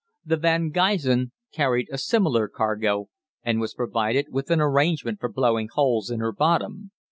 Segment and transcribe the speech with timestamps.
[0.25, 3.09] The 'Van Gysen' carried a similar cargo,
[3.43, 6.89] and was provided with an arrangement for blowing holes in her bottom.